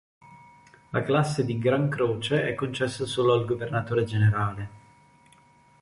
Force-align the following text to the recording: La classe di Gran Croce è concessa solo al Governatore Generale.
La 0.93 1.03
classe 1.03 1.45
di 1.45 1.59
Gran 1.59 1.87
Croce 1.87 2.47
è 2.47 2.55
concessa 2.55 3.05
solo 3.05 3.33
al 3.33 3.45
Governatore 3.45 4.03
Generale. 4.03 4.69